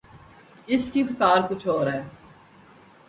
[0.67, 2.01] اس کی پکار کچھ اور ہے۔